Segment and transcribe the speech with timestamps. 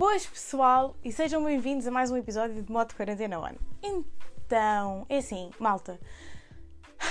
[0.00, 3.58] Boas pessoal e sejam bem-vindos a mais um episódio de Moto Quarentena One.
[3.82, 6.00] Então, é assim, malta,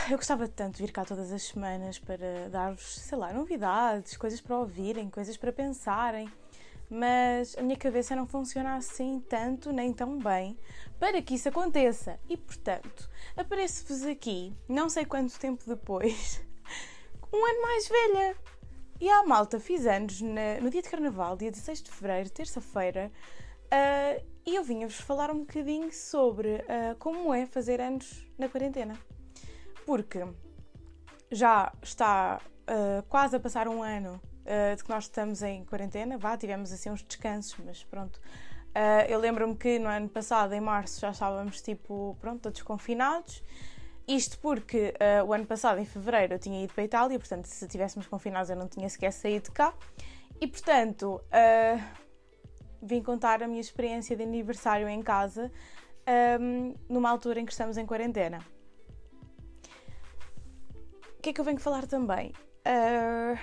[0.09, 4.41] eu gostava tanto de vir cá todas as semanas para dar-vos, sei lá, novidades, coisas
[4.41, 6.27] para ouvirem, coisas para pensarem,
[6.89, 10.58] mas a minha cabeça não funciona assim tanto nem tão bem
[10.99, 12.20] para que isso aconteça.
[12.27, 16.41] E portanto, apareço-vos aqui, não sei quanto tempo depois,
[17.31, 18.35] um ano mais velha.
[19.02, 23.09] E a malta fiz anos na, no dia de carnaval, dia 16 de fevereiro, terça-feira,
[23.66, 28.99] uh, e eu vinha-vos falar um bocadinho sobre uh, como é fazer anos na quarentena.
[29.85, 30.20] Porque
[31.31, 34.20] já está uh, quase a passar um ano
[34.75, 38.20] de que nós estamos em quarentena, vá, tivemos assim uns descansos, mas pronto.
[39.08, 43.44] eu lembro-me que no ano passado, em março, já estávamos tipo, pronto, todos confinados.
[44.09, 47.45] Isto porque uh, o ano passado, em fevereiro, eu tinha ido para a Itália, portanto,
[47.45, 49.72] se estivéssemos confinados, eu não tinha sequer saído de cá.
[50.41, 51.84] E, portanto, uh,
[52.81, 55.52] vim contar a minha experiência de aniversário em casa,
[56.42, 58.39] um, ehm, numa altura em que estamos em quarentena.
[61.20, 62.33] O que é que eu venho falar também?
[62.66, 63.38] Uh,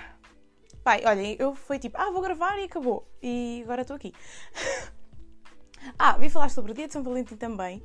[0.83, 3.07] pai, olhem, eu fui tipo, ah, vou gravar e acabou.
[3.23, 4.13] E agora estou aqui.
[5.97, 7.81] ah, vim falar sobre o dia de São Valentim também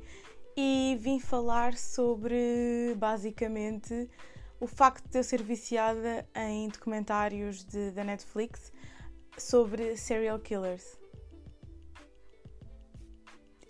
[0.55, 4.09] e vim falar sobre basicamente
[4.59, 8.71] o facto de eu ser viciada em documentários de, da Netflix
[9.37, 10.97] sobre serial killers.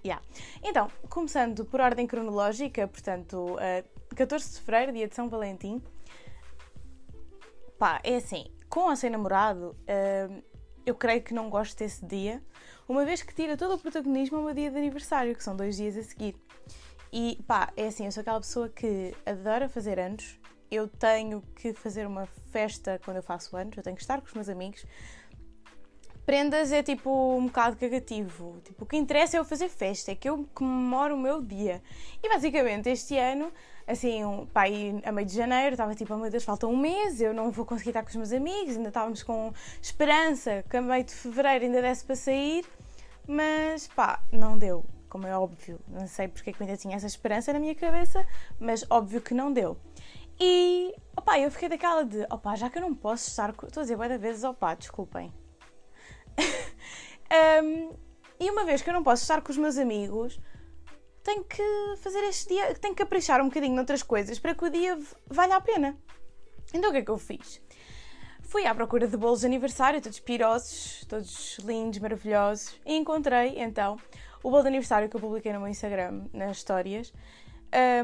[0.05, 0.21] Yeah.
[0.61, 5.81] Então, começando por ordem cronológica, portanto, uh, 14 de fevereiro, dia de São Valentim.
[7.79, 10.43] Pá, é assim, com ou sem namorado, uh,
[10.85, 12.43] eu creio que não gosto desse dia,
[12.87, 15.77] uma vez que tira todo o protagonismo ao meu dia de aniversário, que são dois
[15.77, 16.35] dias a seguir.
[17.15, 20.39] E pá, é assim, eu sou aquela pessoa que adora fazer anos,
[20.71, 24.25] eu tenho que fazer uma festa quando eu faço anos, eu tenho que estar com
[24.25, 24.83] os meus amigos.
[26.25, 28.59] Prendas é tipo um bocado cagativo.
[28.63, 31.83] Tipo, o que interessa é eu fazer festa, é que eu comemoro o meu dia.
[32.23, 33.51] E basicamente este ano,
[33.85, 34.21] assim,
[34.51, 34.63] pá,
[35.03, 37.63] a meio de janeiro, estava tipo, oh meu Deus, falta um mês, eu não vou
[37.63, 41.65] conseguir estar com os meus amigos, ainda estávamos com esperança que a meio de fevereiro
[41.65, 42.65] ainda desse para sair,
[43.27, 45.79] mas pá, não deu como é óbvio.
[45.87, 48.25] Não sei porque é que ainda tinha essa esperança na minha cabeça,
[48.59, 49.77] mas óbvio que não deu.
[50.39, 53.83] E, opá, eu fiquei daquela de, opá, já que eu não posso estar, estou a
[53.83, 55.31] dizer várias vezes, opá, desculpem.
[57.63, 57.95] um,
[58.39, 60.41] e uma vez que eu não posso estar com os meus amigos,
[61.21, 61.63] tenho que
[61.97, 64.97] fazer este dia, tenho que caprichar um bocadinho noutras coisas para que o dia
[65.27, 65.95] valha a pena.
[66.73, 67.61] Então o que é que eu fiz?
[68.41, 73.95] Fui à procura de bolos de aniversário, todos pirosos, todos lindos, maravilhosos, e encontrei então
[74.43, 77.13] o bolo de aniversário que eu publiquei no meu Instagram, nas histórias.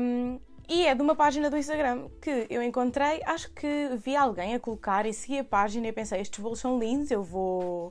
[0.02, 4.56] Um, e é de uma página do Instagram que eu encontrei, acho que vi alguém
[4.56, 7.88] a colocar e segui a página e pensei, estes bolos são lindos, eu vou,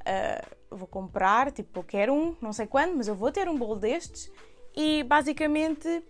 [0.00, 3.56] uh, vou comprar, tipo, eu quero um, não sei quando, mas eu vou ter um
[3.56, 4.30] bolo destes.
[4.76, 6.04] E basicamente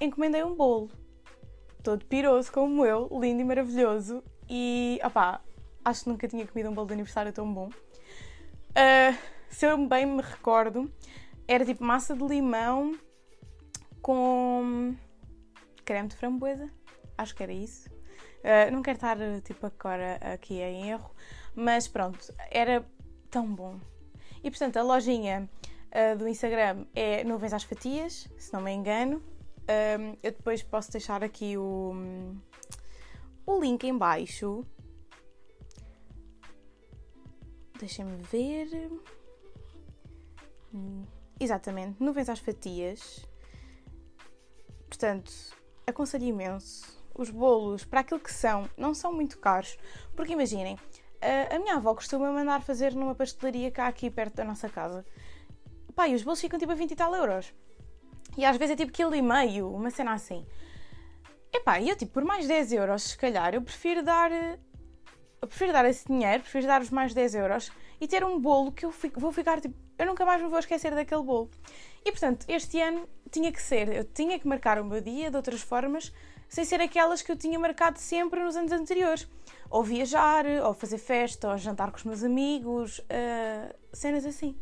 [0.00, 0.90] encomendei um bolo,
[1.82, 4.22] todo piroso como eu, lindo e maravilhoso.
[4.50, 5.40] E, opá,
[5.84, 7.68] acho que nunca tinha comido um bolo de aniversário tão bom.
[7.68, 9.16] Uh,
[9.54, 10.92] se eu bem me recordo,
[11.46, 12.98] era tipo massa de limão
[14.02, 14.96] com
[15.84, 16.68] creme de framboesa.
[17.16, 17.88] Acho que era isso.
[17.88, 21.08] Uh, não quero estar tipo agora aqui em erro,
[21.54, 22.84] mas pronto, era
[23.30, 23.78] tão bom.
[24.42, 25.48] E portanto, a lojinha
[25.92, 29.18] uh, do Instagram é Nuvens às Fatias, se não me engano.
[29.18, 31.94] Uh, eu depois posso deixar aqui o,
[33.46, 34.66] o link em baixo.
[37.78, 38.90] Deixem-me ver.
[41.38, 43.26] Exatamente, nuvens às fatias.
[44.88, 45.32] Portanto,
[45.86, 47.02] aconselho imenso.
[47.14, 49.76] Os bolos, para aquilo que são, não são muito caros.
[50.16, 50.78] Porque imaginem,
[51.20, 55.04] a, a minha avó costuma mandar fazer numa pastelaria cá aqui perto da nossa casa.
[55.94, 57.52] Pá, e os bolos ficam tipo a 20 e tal euros.
[58.36, 60.44] E às vezes é tipo quilo e meio, uma cena assim.
[61.52, 64.30] Epá, e eu tipo, por mais 10 euros, se calhar, eu prefiro dar.
[65.40, 67.70] Eu prefiro dar esse dinheiro, prefiro dar os mais 10 euros
[68.00, 70.58] e ter um bolo que eu fico, vou ficar tipo eu nunca mais me vou
[70.58, 71.50] esquecer daquele bolo.
[72.04, 75.36] E portanto, este ano tinha que ser, eu tinha que marcar o meu dia de
[75.36, 76.12] outras formas,
[76.48, 79.26] sem ser aquelas que eu tinha marcado sempre nos anos anteriores.
[79.70, 84.56] Ou viajar, ou fazer festa, ou jantar com os meus amigos, uh, cenas assim.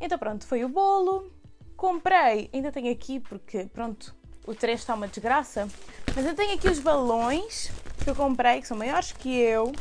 [0.00, 1.30] Então pronto, foi o bolo.
[1.76, 4.14] Comprei, ainda tenho aqui porque pronto,
[4.46, 5.68] o 3 está uma desgraça,
[6.14, 7.70] mas eu tenho aqui os balões
[8.02, 9.72] que eu comprei, que são maiores que eu,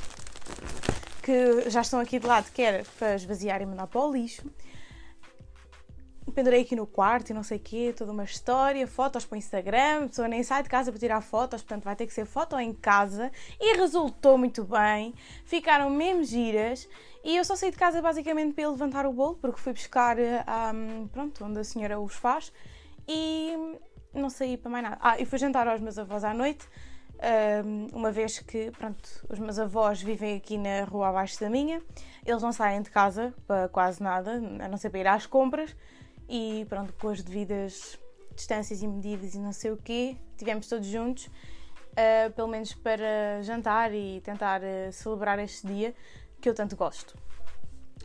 [1.23, 2.63] que já estão aqui de lado, que
[2.97, 4.43] para esvaziar e mandar para o lixo.
[6.31, 9.37] Pendurei aqui no quarto e não sei o quê, toda uma história, fotos para o
[9.37, 12.25] Instagram, a pessoa nem sai de casa para tirar fotos, portanto vai ter que ser
[12.25, 13.31] foto em casa.
[13.59, 15.13] E resultou muito bem,
[15.45, 16.87] ficaram mesmo giras.
[17.23, 21.07] E eu só saí de casa basicamente para levantar o bolo, porque fui buscar, um,
[21.07, 22.51] pronto, onde a senhora os faz.
[23.07, 23.77] E
[24.13, 24.97] não saí para mais nada.
[25.01, 26.67] Ah, e fui jantar aos meus avós à noite,
[27.93, 31.81] uma vez que, pronto, os meus avós vivem aqui na rua abaixo da minha,
[32.25, 35.75] eles não saem de casa para quase nada, a não ser para ir às compras,
[36.31, 37.99] e pronto, com as devidas
[38.33, 43.41] distâncias e medidas e não sei o quê, tivemos todos juntos, uh, pelo menos para
[43.41, 45.93] jantar e tentar uh, celebrar este dia
[46.39, 47.17] que eu tanto gosto.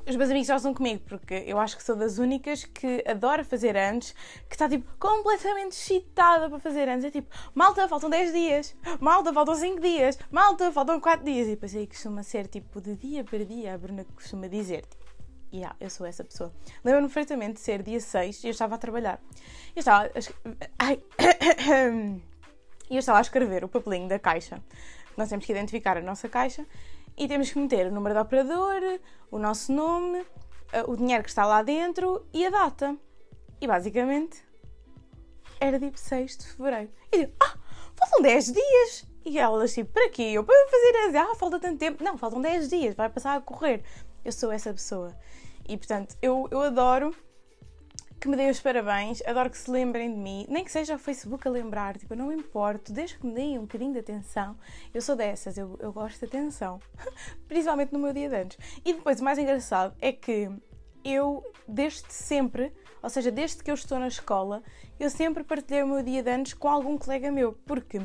[0.09, 3.77] Os meus amigos estão comigo, porque eu acho que sou das únicas que adora fazer
[3.77, 4.13] anos,
[4.49, 7.05] que está tipo completamente excitada para fazer anos.
[7.05, 11.47] É tipo, malta, faltam 10 dias, malta, faltam 5 dias, malta, faltam 4 dias.
[11.47, 15.06] E depois aí costuma ser tipo de dia para dia, a Bruna costuma dizer, tipo,
[15.53, 16.53] yeah, eu sou essa pessoa.
[16.85, 19.21] Lembro-me perfeitamente de ser dia 6 e eu estava a trabalhar.
[19.75, 20.11] Eu estava
[20.79, 20.97] a...
[22.89, 24.63] Eu estava a escrever o papelinho da caixa.
[25.17, 26.65] Nós temos que identificar a nossa caixa
[27.17, 30.25] e temos que meter o número do operador, o nosso nome,
[30.73, 32.97] eh, o dinheiro que está lá dentro e a data.
[33.61, 34.45] E basicamente
[35.59, 36.91] era tipo 6 de fevereiro.
[37.13, 37.57] E eu, ah,
[37.97, 39.07] faltam 10 dias.
[39.25, 40.23] E elas tipo, para quê?
[40.35, 42.05] Eu para fazer, ah, falta tanto tempo.
[42.05, 43.83] Não, faltam 10 dias, vai passar a correr.
[44.27, 45.17] Eu sou essa pessoa.
[45.69, 47.15] E portanto, eu, eu adoro
[48.21, 50.99] que me deem os parabéns, adoro que se lembrem de mim, nem que seja o
[50.99, 54.01] Facebook a lembrar, tipo, eu não me importo, desde que me deem um bocadinho de
[54.01, 54.57] atenção.
[54.93, 56.81] Eu sou dessas, eu, eu gosto de atenção,
[57.47, 58.59] principalmente no meu dia de anos.
[58.85, 60.51] E depois, o mais engraçado é que
[61.05, 64.61] eu, desde sempre, ou seja, desde que eu estou na escola,
[64.99, 68.01] eu sempre partilhei o meu dia de anos com algum colega meu, porque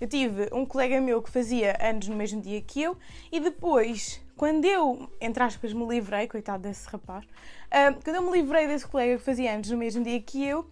[0.00, 2.96] eu tive um colega meu que fazia anos no mesmo dia que eu
[3.32, 8.32] e depois quando eu, entre aspas, me livrei, coitado desse rapaz, uh, quando eu me
[8.32, 10.68] livrei desse colega que fazia anos no mesmo dia que eu,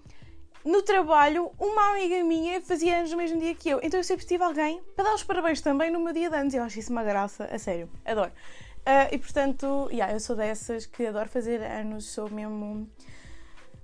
[0.65, 3.81] no trabalho, uma amiga minha fazia anos no mesmo dia que eu.
[3.83, 6.55] Então eu sempre tive alguém para dar os parabéns também no meu dia de anos.
[6.55, 8.31] Eu acho isso uma graça, a sério, adoro.
[8.31, 12.89] Uh, e portanto, yeah, eu sou dessas que adoro fazer anos, sou mesmo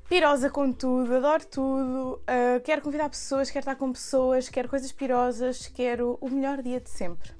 [0.08, 4.90] pirosa com tudo, adoro tudo, uh, quero convidar pessoas, quero estar com pessoas, quero coisas
[4.90, 7.37] pirosas, quero o melhor dia de sempre.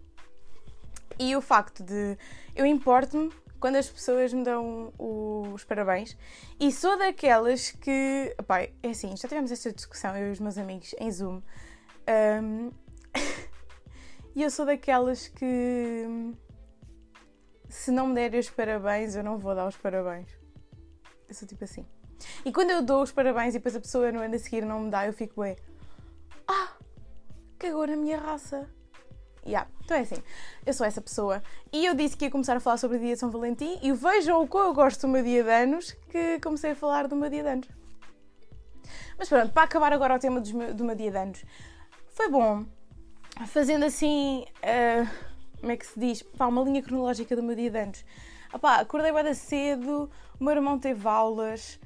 [1.19, 2.17] E o facto de
[2.55, 6.17] eu importo-me quando as pessoas me dão os parabéns
[6.61, 8.35] e sou daquelas que.
[8.47, 11.43] Pai, é assim, já tivemos esta discussão eu e os meus amigos em Zoom.
[12.43, 12.71] Um,
[14.35, 16.35] e eu sou daquelas que.
[17.69, 20.29] Se não me derem os parabéns, eu não vou dar os parabéns.
[21.29, 21.85] Eu sou tipo assim.
[22.45, 24.81] E quando eu dou os parabéns e depois a pessoa no ano a seguir não
[24.81, 25.57] me dá, eu fico bem.
[26.47, 26.73] Ah!
[27.59, 28.69] Cagou na minha raça.
[29.49, 29.67] Yeah.
[29.83, 30.23] Então é assim,
[30.67, 31.43] eu sou essa pessoa.
[31.73, 33.91] E eu disse que ia começar a falar sobre o dia de São Valentim e
[33.93, 37.17] vejam o que eu gosto do meu dia de anos que comecei a falar do
[37.17, 37.69] meu dia de anos.
[39.19, 41.45] Mas pronto, para acabar agora o tema do meu dia de anos.
[42.09, 42.67] Foi bom,
[43.47, 45.09] fazendo assim, uh,
[45.61, 46.23] como é que se diz?
[46.23, 48.05] Pá, uma linha cronológica do meu dia de anos.
[48.53, 51.81] Opá, acordei bem cedo, o meu irmão teve aulas,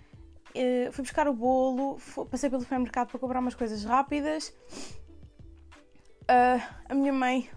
[0.50, 1.98] uh, fui buscar o bolo,
[2.28, 4.52] passei pelo supermercado para comprar umas coisas rápidas
[6.22, 7.50] Uh, a minha mãe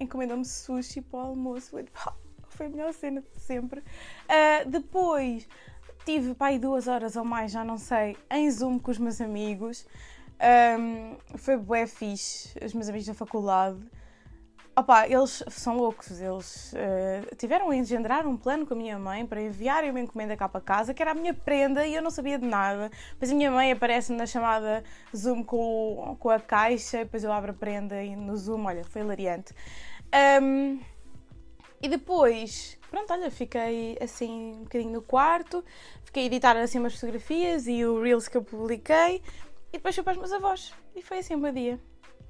[0.00, 1.70] encomendou-me sushi para o almoço.
[2.48, 3.80] Foi, a melhor cena de sempre.
[3.80, 5.48] Uh, depois
[6.04, 9.86] tive pai duas horas ou mais, já não sei, em Zoom com os meus amigos.
[10.78, 13.78] Um, foi bué fixe, os meus amigos da faculdade.
[14.78, 19.24] Opa, eles são loucos, eles uh, tiveram a engendrar um plano com a minha mãe
[19.24, 22.10] para enviarem uma encomenda cá para casa, que era a minha prenda e eu não
[22.10, 22.90] sabia de nada.
[23.12, 24.84] Depois a minha mãe aparece na chamada
[25.16, 29.00] Zoom com, com a caixa, depois eu abro a prenda e no Zoom, olha, foi
[29.00, 29.54] hilariante.
[30.42, 30.78] Um,
[31.80, 35.64] e depois, pronto, olha, fiquei assim um bocadinho no quarto,
[36.04, 39.22] fiquei a editar assim umas fotografias e o Reels que eu publiquei,
[39.70, 40.74] e depois fui para os meus avós.
[40.94, 41.80] E foi assim o meu dia.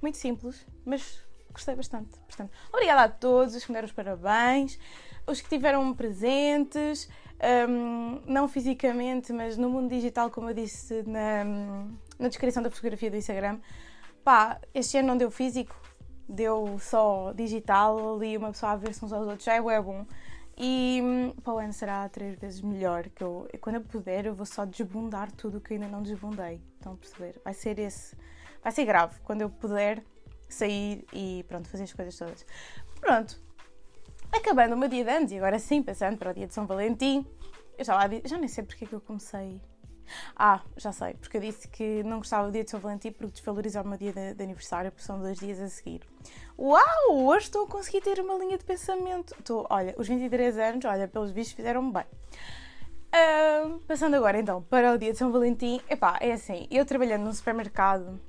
[0.00, 1.25] Muito simples, mas
[1.56, 2.18] gostei bastante.
[2.26, 4.78] Portanto, obrigada a todos os que me deram os parabéns,
[5.26, 7.08] os que tiveram presentes,
[7.68, 11.44] um, não fisicamente, mas no mundo digital, como eu disse na,
[12.18, 13.58] na descrição da fotografia do Instagram.
[14.22, 15.74] Pá, este ano não deu físico,
[16.28, 20.04] deu só digital, ali uma pessoa a ver-se uns aos outros, já é bom.
[20.58, 23.08] E hum, para o ano será três vezes melhor.
[23.10, 26.02] Que eu, quando eu puder, eu vou só desbundar tudo o que eu ainda não
[26.02, 26.60] desbundei.
[26.74, 27.40] Estão a perceber?
[27.44, 28.16] Vai ser esse.
[28.62, 29.20] Vai ser grave.
[29.22, 30.02] Quando eu puder,
[30.48, 32.46] sair e pronto, fazer as coisas todas.
[33.00, 33.40] Pronto,
[34.32, 36.66] acabando o meu dia de anos e agora sim, passando para o dia de São
[36.66, 37.26] Valentim,
[37.78, 39.60] eu já, lá, já nem sei porque é que eu comecei.
[40.36, 43.32] Ah, já sei, porque eu disse que não gostava do dia de São Valentim porque
[43.32, 46.02] desvalorizava o meu dia de, de, aniversário, porque são dois dias a seguir.
[46.58, 49.34] Uau, hoje estou a conseguir ter uma linha de pensamento.
[49.38, 52.04] Estou, olha, os 23 anos, olha, pelos bichos fizeram-me bem.
[53.08, 57.22] Uh, passando agora então para o dia de São Valentim, epá, é assim, eu trabalhando
[57.24, 58.20] num supermercado,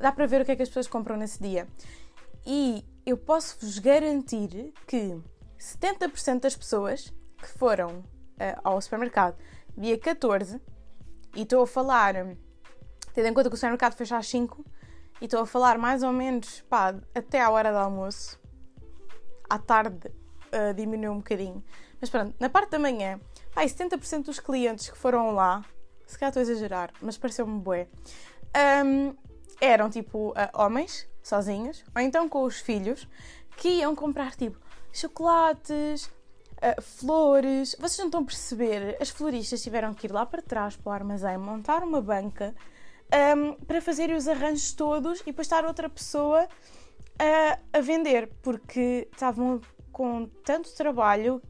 [0.00, 1.66] dá para ver o que é que as pessoas compram nesse dia.
[2.46, 5.20] E eu posso-vos garantir que
[5.58, 9.36] 70% das pessoas que foram uh, ao supermercado
[9.76, 10.60] dia 14,
[11.36, 12.14] e estou a falar,
[13.14, 14.64] tendo em conta que o supermercado fecha às 5,
[15.20, 18.40] e estou a falar mais ou menos pá, até à hora do almoço,
[19.48, 21.64] à tarde uh, diminuiu um bocadinho.
[22.00, 23.20] Mas pronto, na parte da manhã,
[23.54, 25.64] pá, 70% dos clientes que foram lá,
[26.06, 27.88] se calhar estou a exagerar, mas pareceu-me bué,
[28.84, 29.14] um,
[29.60, 33.08] eram tipo uh, homens, sozinhos, ou então com os filhos,
[33.56, 34.58] que iam comprar tipo
[34.92, 37.76] chocolates, uh, flores.
[37.78, 38.96] Vocês não estão a perceber?
[39.00, 42.54] As floristas tiveram que ir lá para trás para o armazém, montar uma banca
[43.36, 46.48] um, para fazer os arranjos todos e depois estar outra pessoa
[47.18, 49.60] a, a vender, porque estavam
[49.90, 51.42] com tanto trabalho,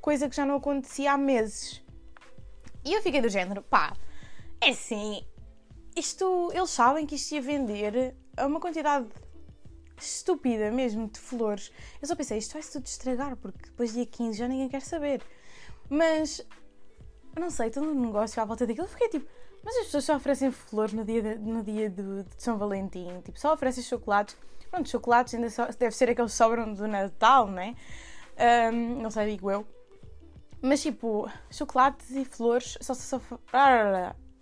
[0.00, 1.82] coisa que já não acontecia há meses.
[2.84, 3.94] E eu fiquei do género, pá,
[4.60, 5.24] é assim,
[5.96, 9.06] isto, eles sabem que isto ia vender a uma quantidade
[9.98, 11.72] estúpida mesmo de flores.
[12.00, 15.22] Eu só pensei, isto vai-se tudo estragar, porque depois dia 15 já ninguém quer saber.
[15.88, 16.46] Mas,
[17.38, 19.26] não sei, todo um negócio à volta daquilo, eu fiquei tipo,
[19.62, 23.20] mas as pessoas só oferecem flores no dia de, no dia de, de São Valentim,
[23.24, 24.36] tipo, só oferecem chocolates.
[24.70, 27.74] Pronto, chocolates ainda só, deve ser aqueles que sobram do Natal, né?
[28.72, 29.66] Um, não sei, digo eu.
[30.62, 33.16] Mas tipo, chocolates e flores só se.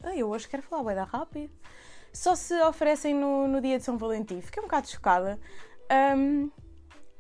[0.03, 1.53] Ah, eu hoje quero falar, dar rápido.
[2.13, 4.41] Só se oferecem no, no dia de São Valentim.
[4.41, 5.39] Fiquei um bocado chocada.
[6.17, 6.51] Um,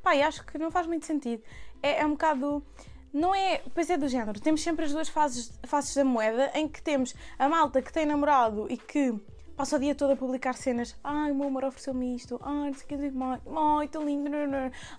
[0.02, 1.42] pá, e acho que não faz muito sentido.
[1.82, 2.64] É, é um bocado
[3.12, 3.62] não é.
[3.74, 4.40] Pois é do género.
[4.40, 8.06] Temos sempre as duas fases, faces da moeda em que temos a malta que tem
[8.06, 9.14] namorado e que
[9.56, 10.96] passa o dia todo a publicar cenas.
[11.02, 12.40] Ai, o meu amor ofereceu-me isto.
[12.42, 13.40] Ai, não sei o que dizer mais.
[13.46, 14.30] Ai, tão lindo.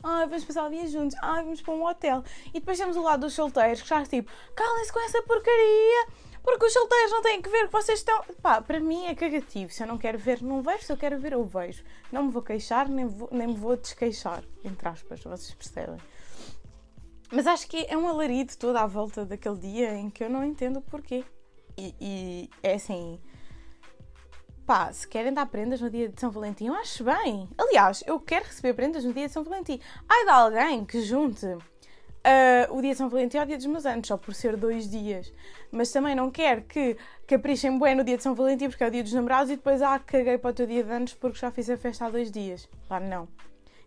[0.04, 1.16] Ai, vamos passar o dia juntos.
[1.22, 2.24] Ai, vamos para um hotel.
[2.50, 6.29] E depois temos o lado dos solteiros que já é tipo, calem-se com essa porcaria.
[6.50, 8.24] Porque os solteiros não têm que ver vocês estão.
[8.41, 9.72] Pá, para mim é cagativo.
[9.72, 10.82] Se eu não quero ver, não vejo.
[10.84, 11.84] Se eu quero ver, eu vejo.
[12.12, 14.44] Não me vou queixar, nem, vou, nem me vou desqueixar.
[14.63, 16.00] Entre aspas, vocês percebem.
[17.32, 20.44] Mas acho que é um alarido toda à volta daquele dia em que eu não
[20.44, 21.24] entendo o porquê.
[21.77, 23.22] E, e é assim.
[24.65, 27.48] Pá, se querem dar prendas no dia de São Valentim, eu acho bem.
[27.60, 29.79] Aliás, eu quero receber prendas no dia de São Valentim.
[30.10, 31.46] Ai de alguém que junte
[32.30, 34.90] uh, o dia de São Valentim ao dia dos meus anos, só por ser dois
[34.90, 35.34] dias.
[35.72, 36.96] Mas também não quero que
[37.28, 39.82] caprichem bem no dia de São Valentim porque é o dia dos namorados e depois,
[39.82, 42.32] ah, caguei para o teu dia de anos porque já fiz a festa há dois
[42.32, 42.70] dias.
[42.88, 43.28] Claro, não.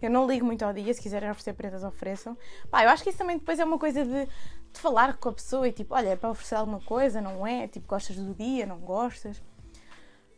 [0.01, 2.37] Eu não ligo muito ao dia, se quiserem oferecer prendas, ofereçam.
[2.71, 5.33] Pá, eu acho que isso também depois é uma coisa de, de falar com a
[5.33, 7.69] pessoa e tipo, olha, é para oferecer alguma coisa, não é?
[7.69, 9.41] Tipo, gostas do dia, não gostas?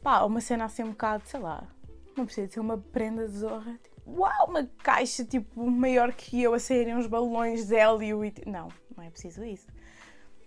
[0.02, 1.66] Pá, uma cena assim um bocado, sei lá,
[2.14, 3.72] não precisa ser uma prenda de zorra.
[3.82, 8.32] Tipo, uau, uma caixa tipo maior que eu a saírem uns balões de hélio e.
[8.46, 9.66] Não, não é preciso isso.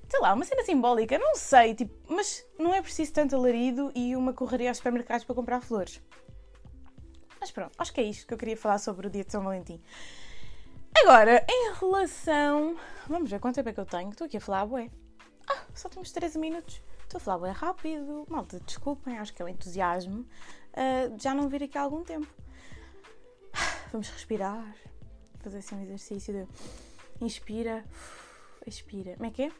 [0.10, 4.16] Sei lá, uma cena simbólica, não sei, tipo, mas não é preciso tanto alarido e
[4.16, 6.02] uma correria aos supermercados para comprar flores.
[7.40, 9.44] Mas pronto, acho que é isto que eu queria falar sobre o dia de São
[9.44, 9.82] Valentim.
[10.96, 12.76] Agora, em relação.
[13.08, 14.10] Vamos ver quanto tempo é que eu tenho.
[14.10, 14.90] Estou aqui a falar, bué.
[15.48, 16.82] Ah, só temos 13 minutos.
[17.04, 18.26] Estou a falar bué rápido.
[18.30, 20.22] Malta, desculpem, acho que é o entusiasmo.
[20.22, 22.28] Uh, já não vir aqui há algum tempo.
[23.91, 24.75] Vamos respirar.
[25.39, 27.24] Fazer assim um exercício de.
[27.24, 27.84] Inspira.
[28.65, 29.13] Expira.
[29.15, 29.51] Como é que é?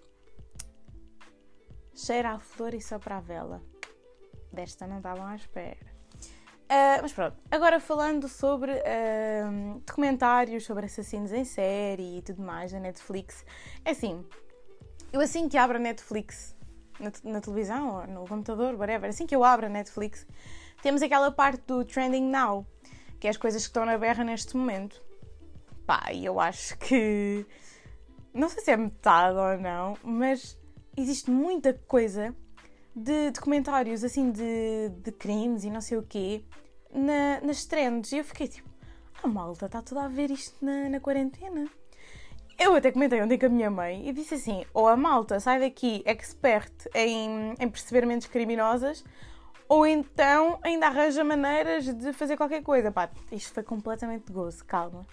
[1.96, 3.64] Cheira a flor e sopra a vela.
[4.52, 5.98] Desta não estavam à espera.
[6.68, 12.74] Uh, mas pronto, agora falando sobre uh, documentários sobre assassinos em série e tudo mais
[12.74, 13.46] na Netflix,
[13.86, 14.22] é assim,
[15.14, 16.54] eu assim que abro a Netflix
[17.00, 20.28] na, na, televisão ou no computador, whatever, assim que eu abro a Netflix,
[20.82, 22.66] temos aquela parte do Trending Now,
[23.20, 25.02] que é as coisas que estão na berra neste momento.
[25.86, 27.46] Pá, eu acho que.
[28.34, 30.60] Não sei se é metade ou não, mas
[30.96, 32.36] existe muita coisa
[32.96, 36.44] de documentários assim de, de crimes e não sei o quê
[36.92, 38.12] na, nas trends.
[38.12, 38.70] E eu fiquei tipo,
[39.24, 41.68] a malta está toda a ver isto na, na quarentena.
[42.60, 45.60] Eu até comentei ontem com a minha mãe e disse assim: ou a malta sai
[45.60, 49.04] daqui expert em, em perceber mentes criminosas,
[49.70, 52.92] ou então ainda arranja maneiras de fazer qualquer coisa.
[52.92, 55.06] Pá, isto foi completamente de gozo, calma.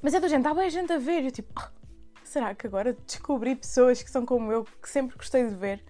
[0.00, 1.24] Mas é do gente, está bem a gente a ver.
[1.24, 1.70] Eu tipo, oh,
[2.24, 5.84] será que agora descobri pessoas que são como eu, que sempre gostei de ver?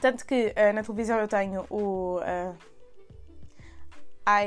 [0.00, 2.56] Tanto que uh, na televisão eu tenho o uh,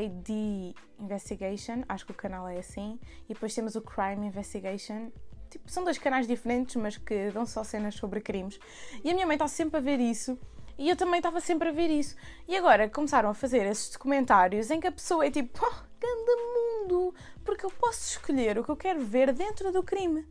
[0.01, 5.11] ID Investigation, acho que o canal é assim, e depois temos o Crime Investigation.
[5.49, 8.59] Tipo, são dois canais diferentes, mas que dão só cenas sobre crimes.
[9.03, 10.39] E a minha mãe está sempre a ver isso.
[10.77, 12.15] E eu também estava sempre a ver isso.
[12.47, 16.35] E agora começaram a fazer esses documentários em que a pessoa é tipo, oh, grande
[16.53, 20.27] mundo, porque eu posso escolher o que eu quero ver dentro do crime.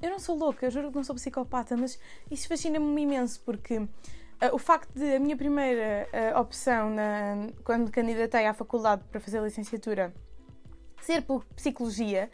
[0.00, 1.98] eu não sou louca, eu juro que não sou psicopata, mas
[2.30, 3.88] isso fascina-me imenso porque uh,
[4.52, 9.20] o facto de a minha primeira uh, opção na, quando me candidatei à faculdade para
[9.20, 10.14] fazer a licenciatura
[11.00, 12.30] ser por psicologia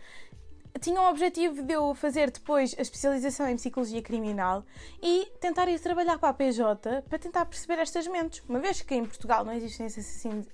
[0.81, 4.64] tinha o objetivo de eu fazer depois a especialização em psicologia criminal
[5.02, 8.43] e tentar ir trabalhar para a PJ para tentar perceber estas mentes.
[8.49, 10.47] Uma vez que em Portugal não existem assassinos.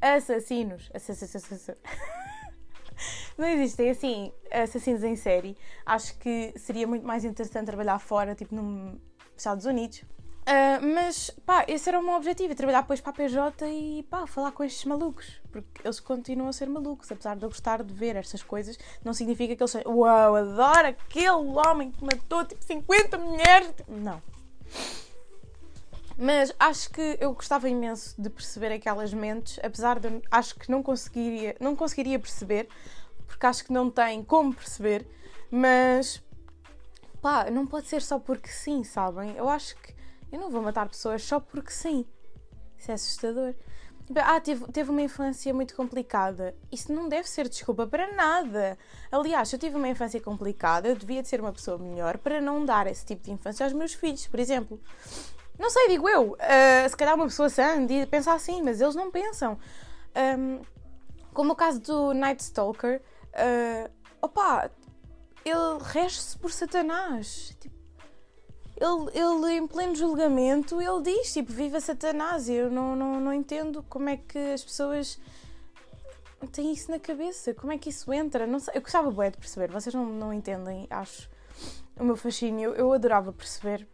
[0.00, 0.90] Assassinos.
[0.92, 1.70] Assassinos.
[3.38, 5.56] não existem assim assassinos em série.
[5.86, 9.00] Acho que seria muito mais interessante trabalhar fora, tipo nos
[9.36, 10.04] Estados Unidos,
[10.44, 14.26] Uh, mas, pá, esse era o meu objetivo, trabalhar depois para a PJ e, pá,
[14.26, 15.40] falar com estes malucos.
[15.50, 19.14] Porque eles continuam a ser malucos, apesar de eu gostar de ver estas coisas, não
[19.14, 23.72] significa que eles sejam, uau, adoro aquele homem que matou, tipo, 50 mulheres.
[23.88, 24.20] Não.
[26.16, 30.82] Mas acho que eu gostava imenso de perceber aquelas mentes, apesar de acho que não
[30.82, 32.68] conseguiria, não conseguiria perceber,
[33.26, 35.06] porque acho que não tem como perceber,
[35.50, 36.22] mas
[37.20, 39.34] pá, não pode ser só porque sim, sabem?
[39.36, 39.94] Eu acho que
[40.34, 42.04] eu não vou matar pessoas só porque sim.
[42.76, 43.54] Isso é assustador.
[44.16, 46.54] Ah, teve, teve uma infância muito complicada.
[46.70, 48.76] Isso não deve ser desculpa para nada.
[49.10, 52.64] Aliás, eu tive uma infância complicada, eu devia de ser uma pessoa melhor para não
[52.64, 54.78] dar esse tipo de infância aos meus filhos, por exemplo.
[55.58, 56.32] Não sei, digo eu.
[56.32, 59.56] Uh, se calhar uma pessoa sã pensa assim, mas eles não pensam.
[60.38, 60.60] Um,
[61.32, 63.00] como o caso do Night Stalker,
[63.32, 64.68] uh, opa,
[65.44, 67.56] ele rege-se por Satanás.
[67.60, 67.73] Tipo,
[68.76, 72.48] ele, ele, em pleno julgamento, ele diz, tipo, viva Satanás.
[72.48, 75.20] Eu não, não, não entendo como é que as pessoas
[76.52, 77.54] têm isso na cabeça.
[77.54, 78.46] Como é que isso entra?
[78.46, 78.74] Não sei.
[78.76, 79.70] Eu gostava bem de perceber.
[79.70, 81.30] Vocês não, não entendem, acho,
[81.96, 82.72] o meu fascínio.
[82.74, 83.86] Eu adorava perceber.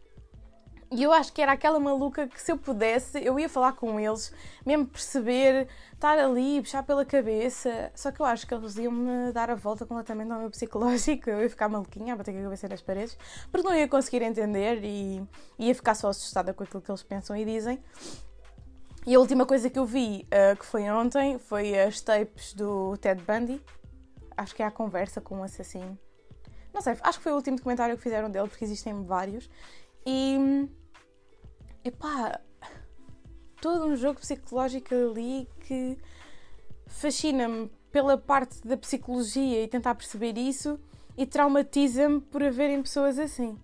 [0.93, 3.97] E eu acho que era aquela maluca que se eu pudesse, eu ia falar com
[3.97, 4.33] eles,
[4.65, 7.89] mesmo perceber, estar ali, puxar pela cabeça.
[7.95, 11.29] Só que eu acho que eles iam-me dar a volta completamente ao meu psicológico.
[11.29, 13.17] Eu ia ficar maluquinha, a bater a cabeça nas paredes,
[13.49, 15.25] porque não ia conseguir entender e
[15.57, 17.81] ia ficar só assustada com aquilo que eles pensam e dizem.
[19.07, 22.97] E a última coisa que eu vi, uh, que foi ontem, foi as tapes do
[22.97, 23.63] Ted Bundy.
[24.35, 25.97] Acho que é a conversa com um assassino.
[26.73, 29.49] Não sei, acho que foi o último documentário que fizeram dele, porque existem vários.
[30.05, 30.67] E
[31.83, 32.39] epá,
[33.61, 35.97] todo um jogo psicológico ali que
[36.87, 40.79] fascina-me pela parte da psicologia e tentar perceber isso
[41.17, 43.57] e traumatiza-me por haverem pessoas assim.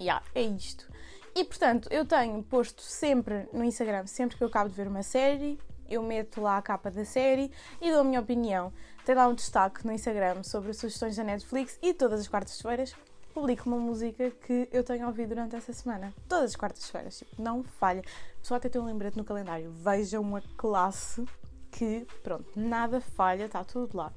[0.00, 0.90] Yeah, é isto.
[1.34, 5.02] E portanto, eu tenho posto sempre no Instagram, sempre que eu acabo de ver uma
[5.02, 7.50] série, eu meto lá a capa da série
[7.80, 8.72] e dou a minha opinião.
[9.04, 12.94] Tem lá um destaque no Instagram sobre sugestões da Netflix e todas as quartas-feiras
[13.36, 16.10] publico uma música que eu tenho ouvido durante essa semana.
[16.26, 18.02] Todas as quartas-feiras, tipo, não falha.
[18.40, 19.70] Só até tem um lembrete no calendário.
[19.72, 21.22] Vejam uma classe
[21.70, 24.10] que, pronto, nada falha, está tudo lá.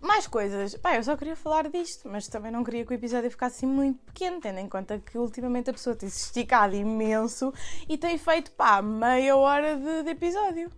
[0.00, 0.74] Mais coisas.
[0.74, 3.66] Pá, eu só queria falar disto, mas também não queria que o episódio ficasse assim
[3.66, 7.52] muito pequeno, tendo em conta que ultimamente a pessoa tem se esticado imenso
[7.86, 10.72] e tem feito, pá, meia hora de, de episódio.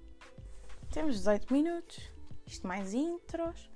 [0.92, 2.10] Temos 18 minutos.
[2.44, 3.70] Isto mais intros,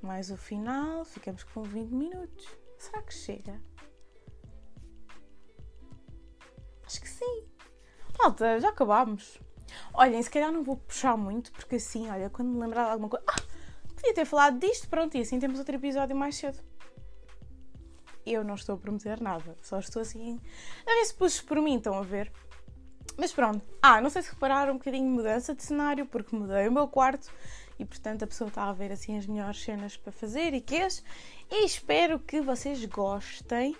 [0.00, 2.65] mais o final, ficamos com 20 minutos.
[2.78, 3.60] Será que chega?
[6.84, 7.44] Acho que sim.
[8.18, 9.40] Malta, já acabámos.
[9.92, 13.08] Olhem, se calhar não vou puxar muito, porque assim, olha, quando me lembrar de alguma
[13.08, 13.24] coisa.
[13.28, 13.56] Ah!
[13.94, 16.58] Podia ter falado disto, pronto, e assim temos outro episódio mais cedo.
[18.24, 20.40] Eu não estou a prometer nada, só estou assim.
[20.86, 22.32] A ver se puxo por mim, estão a ver?
[23.16, 23.64] Mas pronto.
[23.82, 26.86] Ah, não sei se repararam um bocadinho de mudança de cenário, porque mudei o meu
[26.86, 27.32] quarto
[27.78, 31.02] e portanto a pessoa está a ver assim as melhores cenas para fazer e quês.
[31.50, 33.76] E espero que vocês gostem.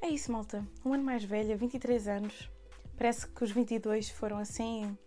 [0.00, 0.66] É isso, malta.
[0.84, 2.50] Um ano mais velha, 23 anos.
[2.96, 4.98] Parece que os 22 foram assim.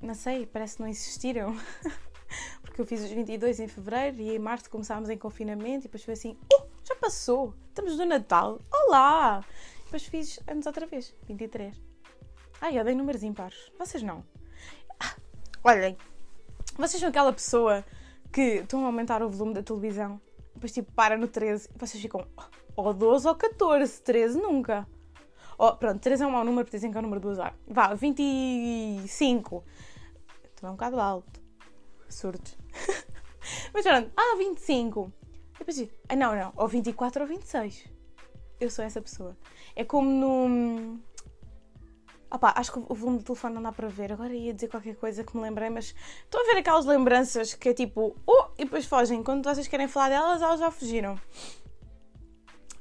[0.00, 1.56] Não sei, parece que não existiram.
[2.62, 6.04] Porque eu fiz os 22 em fevereiro e em março começámos em confinamento e depois
[6.04, 9.44] foi assim: oh, já passou, estamos no Natal, olá!
[9.80, 11.78] E depois fiz anos outra vez, 23.
[12.60, 13.70] Ai, eu dei números impares.
[13.78, 14.24] Vocês não.
[14.98, 15.16] Ah,
[15.64, 15.98] olhem,
[16.76, 17.84] vocês são aquela pessoa
[18.32, 20.20] que estão a aumentar o volume da televisão,
[20.54, 22.26] depois tipo para no 13 e vocês ficam
[22.74, 24.88] ou 12 ou 14, 13 nunca.
[25.58, 27.54] Oh, pronto, 13 é um mau número porque dizem que é o número do azar.
[27.68, 29.64] Vá, 25.
[30.56, 31.40] Também é um bocado alto.
[32.08, 32.56] Surtos.
[33.72, 35.12] Mas pronto, ah, 25.
[35.58, 37.86] Depois digo, ah, não, não, ou 24 ou 26.
[38.58, 39.36] Eu sou essa pessoa.
[39.76, 40.98] É como no
[42.32, 44.10] Opa, acho que o volume do telefone não dá para ver.
[44.10, 47.68] Agora ia dizer qualquer coisa que me lembrei, mas estou a ver aquelas lembranças que
[47.68, 49.22] é tipo, oh, e depois fogem.
[49.22, 51.18] Quando vocês querem falar delas, elas já fugiram.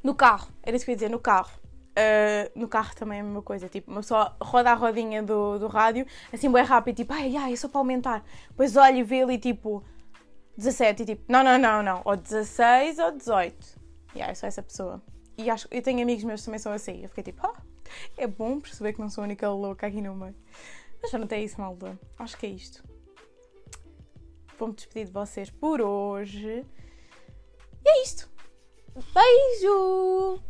[0.01, 1.51] No carro, era isso que eu ia dizer, no carro.
[1.91, 5.59] Uh, no carro também é a mesma coisa, tipo, uma pessoa roda a rodinha do,
[5.59, 8.23] do rádio, assim, bem rápido, tipo, ai, ai, é só para aumentar.
[8.47, 9.83] Depois olha e vê ali, tipo,
[10.57, 13.81] 17 e tipo, não, não, não, não, ou 16 ou 18.
[14.13, 15.01] E yeah, eu sou essa pessoa.
[15.37, 17.01] E acho, eu tenho amigos meus que também são assim.
[17.03, 17.61] Eu fiquei tipo, ah,
[18.17, 20.35] é bom perceber que não sou a única louca aqui no meio.
[21.01, 21.99] Mas não é isso, malta.
[22.17, 22.83] Acho que é isto.
[24.57, 26.65] Vou-me despedir de vocês por hoje.
[27.83, 28.29] E é isto.
[28.93, 30.43] Beijo!